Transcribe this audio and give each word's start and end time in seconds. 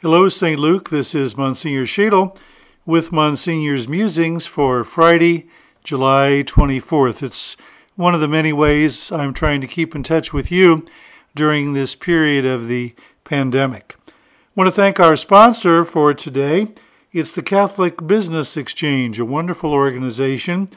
Hello, 0.00 0.28
St. 0.28 0.60
Luke. 0.60 0.90
This 0.90 1.12
is 1.12 1.36
Monsignor 1.36 1.84
Schaedel 1.84 2.38
with 2.86 3.10
Monsignor's 3.10 3.88
Musings 3.88 4.46
for 4.46 4.84
Friday, 4.84 5.48
July 5.82 6.44
24th. 6.46 7.20
It's 7.20 7.56
one 7.96 8.14
of 8.14 8.20
the 8.20 8.28
many 8.28 8.52
ways 8.52 9.10
I'm 9.10 9.34
trying 9.34 9.60
to 9.60 9.66
keep 9.66 9.96
in 9.96 10.04
touch 10.04 10.32
with 10.32 10.52
you 10.52 10.86
during 11.34 11.72
this 11.72 11.96
period 11.96 12.44
of 12.44 12.68
the 12.68 12.94
pandemic. 13.24 13.96
I 14.06 14.12
want 14.54 14.68
to 14.68 14.72
thank 14.72 15.00
our 15.00 15.16
sponsor 15.16 15.84
for 15.84 16.14
today. 16.14 16.68
It's 17.12 17.32
the 17.32 17.42
Catholic 17.42 18.06
Business 18.06 18.56
Exchange, 18.56 19.18
a 19.18 19.24
wonderful 19.24 19.72
organization. 19.72 20.68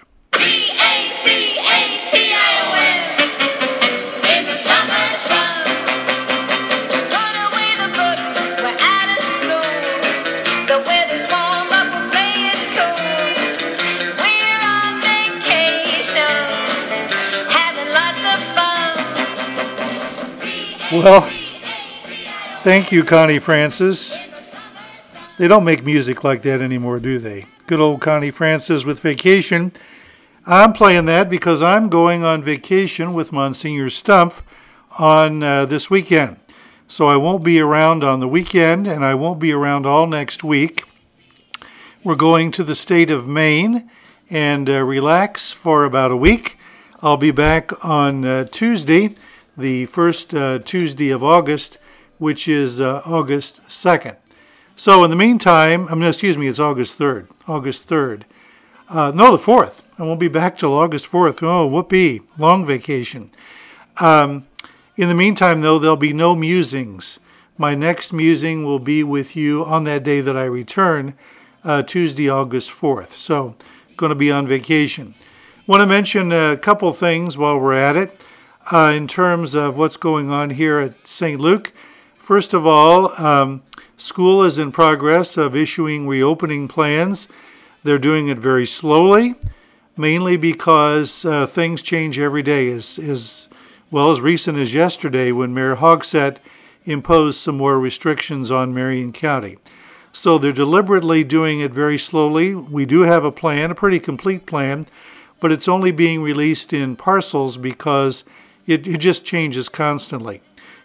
Well, 20.92 21.22
thank 22.64 22.92
you, 22.92 23.04
Connie 23.04 23.38
Francis. 23.38 24.18
They 25.38 25.48
don't 25.48 25.64
make 25.64 25.86
music 25.86 26.24
like 26.24 26.42
that 26.42 26.62
anymore, 26.62 27.00
do 27.00 27.20
they? 27.20 27.46
Good 27.68 27.80
old 27.80 28.02
Connie 28.02 28.32
Francis 28.32 28.86
with 28.86 29.00
vacation. 29.00 29.72
I'm 30.48 30.74
playing 30.74 31.06
that 31.06 31.30
because 31.30 31.62
I'm 31.62 31.90
going 31.90 32.24
on 32.24 32.42
vacation 32.42 33.14
with 33.14 33.32
Monsignor 33.32 33.90
Stumpf 33.90 34.42
on 34.98 35.44
uh, 35.44 35.68
this 35.68 35.92
weekend. 35.92 36.38
So 36.88 37.06
I 37.06 37.18
won't 37.18 37.44
be 37.44 37.60
around 37.60 38.04
on 38.04 38.20
the 38.20 38.28
weekend 38.28 38.88
and 38.88 39.06
I 39.06 39.14
won't 39.14 39.38
be 39.38 39.52
around 39.52 39.86
all 39.86 40.08
next 40.08 40.44
week. 40.44 40.86
We're 42.04 42.16
going 42.16 42.50
to 42.54 42.64
the 42.64 42.74
state 42.74 43.12
of 43.12 43.28
Maine 43.28 43.92
and 44.32 44.68
uh, 44.68 44.84
relax 44.84 45.52
for 45.52 45.86
about 45.86 46.10
a 46.10 46.18
week. 46.18 46.58
I'll 47.04 47.16
be 47.16 47.30
back 47.30 47.86
on 47.86 48.26
uh, 48.26 48.46
Tuesday 48.46 49.14
the 49.60 49.86
first 49.88 50.34
uh, 50.34 50.60
Tuesday 50.60 51.10
of 51.10 51.24
August, 51.24 51.78
which 52.18 52.48
is 52.48 52.80
uh, 52.80 53.02
August 53.06 53.62
2nd. 53.64 54.16
So 54.76 55.04
in 55.04 55.10
the 55.10 55.16
meantime, 55.16 55.88
I 55.90 55.96
mean, 55.96 56.08
excuse 56.08 56.38
me, 56.38 56.48
it's 56.48 56.60
August 56.60 56.98
3rd. 56.98 57.28
August 57.48 57.90
3rd. 57.90 58.24
Uh, 58.88 59.12
no, 59.14 59.36
the 59.36 59.44
4th. 59.44 59.82
I 59.98 60.04
won't 60.04 60.20
be 60.20 60.30
back 60.30 60.58
till 60.58 60.74
August 60.74 61.12
4th. 61.12 61.44
Oh, 61.44 61.68
whoopee, 61.68 62.22
long 62.38 62.66
vacation. 62.66 63.32
Um, 63.98 64.48
in 64.96 65.10
the 65.10 65.16
meantime, 65.16 65.62
though, 65.62 65.78
there'll 65.78 65.98
be 65.98 66.14
no 66.14 66.36
musings. 66.36 67.20
My 67.58 67.76
next 67.76 68.14
musing 68.14 68.64
will 68.64 68.80
be 68.80 69.04
with 69.04 69.36
you 69.36 69.66
on 69.66 69.84
that 69.84 70.04
day 70.04 70.22
that 70.22 70.38
I 70.38 70.46
return, 70.46 71.14
uh, 71.66 71.84
Tuesday, 71.84 72.30
August 72.30 72.72
4th. 72.72 73.10
So, 73.10 73.56
going 73.98 74.12
to 74.12 74.16
be 74.16 74.32
on 74.32 74.48
vacation. 74.48 75.14
Want 75.68 75.82
to 75.82 75.88
mention 75.88 76.32
a 76.32 76.56
couple 76.56 76.92
things 76.94 77.38
while 77.38 77.60
we're 77.60 77.74
at 77.74 77.98
it 77.98 78.24
uh, 78.72 78.94
in 78.96 79.08
terms 79.08 79.56
of 79.56 79.78
what's 79.78 79.98
going 79.98 80.30
on 80.30 80.50
here 80.50 80.80
at 80.80 81.08
St. 81.08 81.40
Luke. 81.40 81.74
First 82.16 82.54
of 82.54 82.68
all, 82.68 83.20
um, 83.20 83.64
school 83.98 84.44
is 84.44 84.60
in 84.60 84.72
progress 84.72 85.38
of 85.38 85.56
issuing 85.56 86.08
reopening 86.08 86.68
plans. 86.68 87.28
They're 87.84 87.98
doing 87.98 88.28
it 88.28 88.38
very 88.38 88.68
slowly, 88.68 89.36
mainly 89.98 90.38
because 90.38 91.26
uh, 91.26 91.48
things 91.48 91.82
change 91.82 92.20
every 92.20 92.44
day, 92.44 92.70
as, 92.70 93.00
as 93.00 93.48
well 93.92 94.12
as 94.12 94.22
recent 94.22 94.58
as 94.58 94.74
yesterday 94.74 95.32
when 95.32 95.54
Mayor 95.54 95.76
Hogsett 95.76 96.38
imposed 96.86 97.40
some 97.40 97.58
more 97.58 97.80
restrictions 97.80 98.52
on 98.52 98.74
Marion 98.74 99.12
County. 99.12 99.58
So 100.12 100.38
they're 100.38 100.52
deliberately 100.52 101.24
doing 101.24 101.60
it 101.60 101.72
very 101.72 101.98
slowly. 101.98 102.56
We 102.56 102.86
do 102.86 103.02
have 103.02 103.24
a 103.24 103.32
plan, 103.32 103.72
a 103.72 103.76
pretty 103.76 104.00
complete 104.00 104.46
plan, 104.46 104.88
but 105.40 105.52
it's 105.52 105.68
only 105.68 105.92
being 105.92 106.22
released 106.22 106.74
in 106.74 106.96
parcels 106.96 107.58
because 107.58 108.24
it, 108.70 108.88
it 108.88 109.00
just 109.00 109.26
changes 109.26 109.68
constantly. 109.68 110.42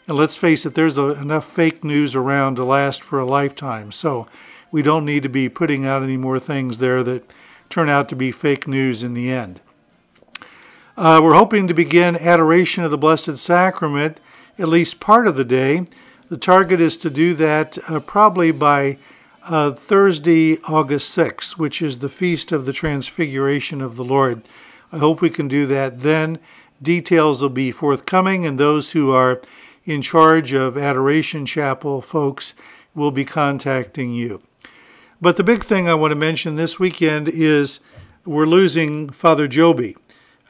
And 0.09 0.17
let's 0.17 0.37
face 0.37 0.65
it, 0.65 0.75
there's 0.75 0.97
a, 0.97 1.11
enough 1.21 1.47
fake 1.47 1.85
news 1.85 2.15
around 2.15 2.57
to 2.57 2.65
last 2.65 3.03
for 3.03 3.19
a 3.19 3.27
lifetime. 3.27 3.93
So 3.93 4.27
we 4.73 4.81
don't 4.83 5.05
need 5.05 5.23
to 5.23 5.29
be 5.29 5.51
putting 5.51 5.85
out 5.85 6.03
any 6.03 6.17
more 6.17 6.39
things 6.39 6.79
there 6.79 7.03
that 7.03 7.31
turn 7.69 7.91
out 7.91 8.09
to 8.09 8.17
be 8.17 8.33
fake 8.33 8.67
news 8.67 9.03
in 9.03 9.13
the 9.13 9.31
end. 9.31 9.61
Uh, 10.97 11.21
we're 11.23 11.35
hoping 11.35 11.69
to 11.69 11.75
begin 11.75 12.17
adoration 12.17 12.85
of 12.85 12.91
the 12.91 12.99
Blessed 12.99 13.37
Sacrament 13.37 14.19
at 14.59 14.69
least 14.69 15.01
part 15.01 15.27
of 15.27 15.37
the 15.37 15.45
day. 15.45 15.85
The 16.31 16.37
target 16.39 16.81
is 16.81 16.97
to 16.99 17.11
do 17.11 17.35
that 17.35 17.79
uh, 17.91 18.01
probably 18.01 18.51
by 18.51 18.97
uh, 19.43 19.73
Thursday, 19.73 20.59
August 20.63 21.17
6th, 21.17 21.59
which 21.59 21.83
is 21.83 21.99
the 21.99 22.09
feast 22.09 22.51
of 22.51 22.65
the 22.65 22.73
Transfiguration 22.73 23.83
of 23.83 23.97
the 23.97 24.05
Lord. 24.05 24.43
I 24.91 24.99
hope 24.99 25.21
we 25.21 25.29
can 25.29 25.49
do 25.49 25.67
that 25.67 26.01
then 26.01 26.39
Details 26.85 27.41
will 27.41 27.49
be 27.49 27.71
forthcoming, 27.71 28.45
and 28.45 28.61
those 28.61 28.93
who 28.93 29.11
are 29.11 29.41
in 29.87 30.03
charge 30.03 30.53
of 30.53 30.77
Adoration 30.77 31.47
Chapel 31.47 32.03
folks 32.03 32.53
will 32.95 33.11
be 33.11 33.25
contacting 33.25 34.13
you. 34.13 34.43
But 35.19 35.39
the 35.39 35.45
big 35.45 35.65
thing 35.65 35.89
I 35.89 35.95
want 35.95 36.11
to 36.11 36.17
mention 36.17 36.57
this 36.57 36.79
weekend 36.79 37.31
is 37.31 37.81
we're 38.27 38.45
losing 38.45 39.09
Father 39.09 39.49
Joby. 39.49 39.97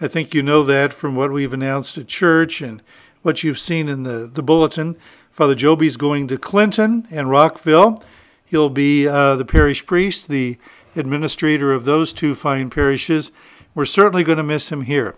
I 0.01 0.09
think 0.09 0.35
you 0.35 0.43
know 0.43 0.65
that 0.65 0.93
from 0.93 1.15
what 1.15 1.31
we've 1.31 1.53
announced 1.53 1.99
at 1.99 2.09
church 2.09 2.61
and 2.61 2.83
what 3.23 3.45
you've 3.45 3.61
seen 3.61 3.89
in 3.89 4.03
the, 4.03 4.29
the 4.33 4.43
bulletin. 4.43 4.97
Father 5.31 5.55
Joby's 5.55 5.97
going 5.97 6.27
to 6.27 6.37
Clinton 6.37 7.07
and 7.13 7.31
Rockville. 7.31 8.03
He'll 8.45 8.71
be 8.71 9.07
uh, 9.07 9.37
the 9.37 9.45
parish 9.45 9.87
priest, 9.87 10.27
the 10.27 10.59
administrator 10.97 11.73
of 11.73 11.85
those 11.85 12.13
two 12.13 12.35
fine 12.35 12.71
parishes. 12.71 13.31
We're 13.73 13.85
certainly 13.85 14.25
going 14.25 14.39
to 14.39 14.45
miss 14.45 14.73
him 14.73 14.83
here. 14.83 15.15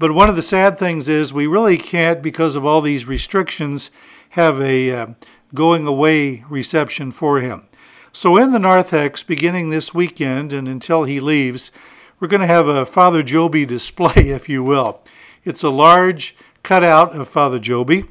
But 0.00 0.12
one 0.12 0.30
of 0.30 0.36
the 0.36 0.40
sad 0.40 0.78
things 0.78 1.10
is 1.10 1.30
we 1.30 1.46
really 1.46 1.76
can't, 1.76 2.22
because 2.22 2.56
of 2.56 2.64
all 2.64 2.80
these 2.80 3.04
restrictions, 3.04 3.90
have 4.30 4.58
a 4.58 4.90
uh, 4.90 5.06
going 5.52 5.86
away 5.86 6.42
reception 6.48 7.12
for 7.12 7.38
him. 7.38 7.68
So 8.10 8.38
in 8.38 8.52
the 8.52 8.58
narthex, 8.58 9.22
beginning 9.22 9.68
this 9.68 9.92
weekend 9.92 10.54
and 10.54 10.66
until 10.66 11.04
he 11.04 11.20
leaves, 11.20 11.70
we're 12.18 12.28
going 12.28 12.40
to 12.40 12.46
have 12.46 12.66
a 12.66 12.86
Father 12.86 13.22
Joby 13.22 13.66
display, 13.66 14.12
if 14.30 14.48
you 14.48 14.64
will. 14.64 15.02
It's 15.44 15.62
a 15.62 15.68
large 15.68 16.34
cutout 16.62 17.14
of 17.14 17.28
Father 17.28 17.58
Joby, 17.58 18.04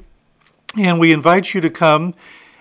and 0.78 1.00
we 1.00 1.12
invite 1.12 1.54
you 1.54 1.60
to 1.60 1.70
come 1.70 2.14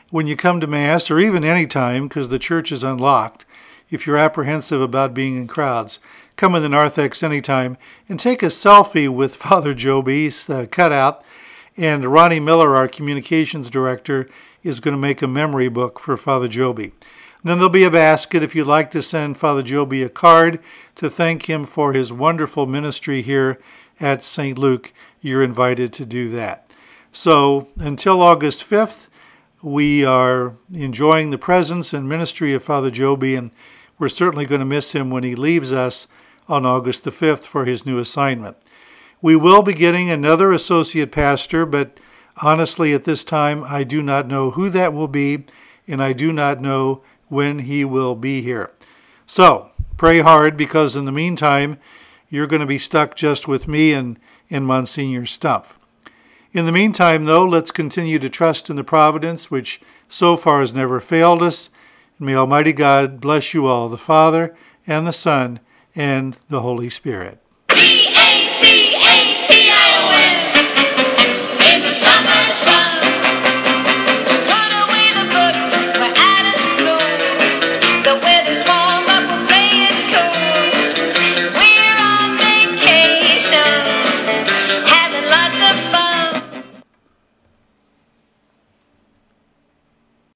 when 0.10 0.26
you 0.26 0.36
come 0.36 0.60
to 0.60 0.66
Mass, 0.66 1.12
or 1.12 1.20
even 1.20 1.44
any 1.44 1.68
time, 1.68 2.08
because 2.08 2.30
the 2.30 2.40
church 2.40 2.72
is 2.72 2.84
unlocked, 2.84 3.46
if 3.92 4.08
you're 4.08 4.18
apprehensive 4.18 4.82
about 4.82 5.14
being 5.14 5.38
in 5.38 5.46
crowds 5.46 6.00
come 6.40 6.56
in 6.56 6.62
the 6.62 6.70
narthex 6.70 7.22
anytime 7.22 7.78
and 8.08 8.18
take 8.18 8.42
a 8.42 8.46
selfie 8.46 9.10
with 9.10 9.36
Father 9.48 9.74
Joby's 9.74 10.50
uh, 10.50 10.68
cutout. 10.72 11.22
And 11.76 12.06
Ronnie 12.06 12.40
Miller, 12.40 12.78
our 12.78 12.88
communications 12.88 13.70
director, 13.70 14.30
is 14.64 14.80
going 14.80 14.94
to 14.94 15.02
make 15.02 15.22
a 15.22 15.28
memory 15.28 15.68
book 15.68 16.00
for 16.00 16.16
Father 16.16 16.48
Joby. 16.48 16.94
Then 17.44 17.58
there'll 17.58 17.70
be 17.70 17.84
a 17.84 17.92
basket 17.92 18.42
if 18.42 18.56
you'd 18.56 18.68
like 18.68 18.90
to 18.92 19.02
send 19.02 19.38
Father 19.38 19.62
Joby 19.62 20.02
a 20.02 20.08
card 20.08 20.60
to 20.96 21.10
thank 21.10 21.50
him 21.50 21.66
for 21.66 21.92
his 21.92 22.14
wonderful 22.14 22.66
ministry 22.66 23.22
here 23.22 23.60
at 24.00 24.24
St. 24.24 24.58
Luke. 24.58 24.94
You're 25.22 25.44
invited 25.44 25.92
to 25.94 26.06
do 26.06 26.30
that. 26.32 26.70
So 27.12 27.68
until 27.78 28.22
August 28.22 28.62
5th, 28.70 29.08
we 29.62 30.06
are 30.06 30.54
enjoying 30.74 31.32
the 31.32 31.38
presence 31.38 31.94
and 31.94 32.08
ministry 32.08 32.54
of 32.54 32.64
Father 32.64 32.92
Joby, 32.92 33.36
and 33.36 33.52
we're 33.98 34.08
certainly 34.08 34.46
going 34.46 34.60
to 34.60 34.66
miss 34.66 34.94
him 34.94 35.10
when 35.10 35.24
he 35.24 35.36
leaves 35.36 35.74
us 35.74 36.08
on 36.50 36.66
August 36.66 37.04
the 37.04 37.12
5th 37.12 37.44
for 37.44 37.64
his 37.64 37.86
new 37.86 38.00
assignment. 38.00 38.58
We 39.22 39.36
will 39.36 39.62
be 39.62 39.74
getting 39.74 40.10
another 40.10 40.52
associate 40.52 41.12
pastor, 41.12 41.66
but 41.66 42.00
honestly, 42.38 42.94
at 42.94 43.04
this 43.04 43.24
time, 43.24 43.64
I 43.64 43.84
do 43.84 44.02
not 44.02 44.28
know 44.28 44.52
who 44.52 44.70
that 44.72 44.94
will 44.94 45.08
be, 45.08 45.46
and 45.88 46.02
I 46.02 46.14
do 46.14 46.34
not 46.34 46.62
know 46.62 47.02
when 47.28 47.60
he 47.60 47.86
will 47.86 48.16
be 48.16 48.42
here. 48.42 48.72
So, 49.28 49.70
pray 49.96 50.22
hard 50.22 50.58
because 50.58 50.96
in 50.96 51.06
the 51.06 51.12
meantime, 51.12 51.78
you're 52.30 52.48
going 52.48 52.62
to 52.62 52.66
be 52.66 52.80
stuck 52.80 53.16
just 53.16 53.48
with 53.48 53.68
me 53.68 53.94
and, 53.94 54.20
and 54.50 54.66
Monsignor 54.66 55.24
Stumpf. 55.24 55.74
In 56.52 56.66
the 56.66 56.72
meantime, 56.72 57.26
though, 57.26 57.46
let's 57.46 57.70
continue 57.70 58.18
to 58.18 58.30
trust 58.30 58.72
in 58.72 58.76
the 58.76 58.84
providence 58.84 59.52
which 59.52 59.82
so 60.08 60.36
far 60.36 60.62
has 60.62 60.74
never 60.74 61.00
failed 61.00 61.44
us. 61.44 61.70
And 62.18 62.26
may 62.26 62.36
Almighty 62.36 62.74
God 62.74 63.22
bless 63.22 63.54
you 63.54 63.68
all, 63.68 63.88
the 63.88 63.98
Father 63.98 64.56
and 64.88 65.06
the 65.06 65.14
Son 65.14 65.60
and 65.96 66.38
the 66.50 66.62
Holy 66.62 66.90
Spirit. 66.90 67.40